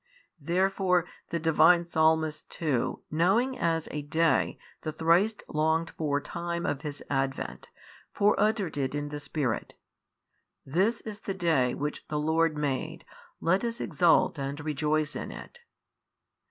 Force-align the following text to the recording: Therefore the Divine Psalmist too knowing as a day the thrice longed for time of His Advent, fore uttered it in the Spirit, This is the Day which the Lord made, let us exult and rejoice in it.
Therefore 0.41 1.05
the 1.29 1.37
Divine 1.37 1.85
Psalmist 1.85 2.49
too 2.49 3.03
knowing 3.11 3.55
as 3.59 3.87
a 3.91 4.01
day 4.01 4.57
the 4.81 4.91
thrice 4.91 5.35
longed 5.47 5.91
for 5.91 6.19
time 6.19 6.65
of 6.65 6.81
His 6.81 7.03
Advent, 7.07 7.69
fore 8.11 8.33
uttered 8.39 8.77
it 8.77 8.95
in 8.95 9.09
the 9.09 9.19
Spirit, 9.19 9.75
This 10.65 11.01
is 11.01 11.19
the 11.19 11.35
Day 11.35 11.75
which 11.75 12.03
the 12.07 12.17
Lord 12.17 12.57
made, 12.57 13.05
let 13.39 13.63
us 13.63 13.79
exult 13.79 14.39
and 14.39 14.59
rejoice 14.61 15.15
in 15.15 15.31
it. 15.31 15.59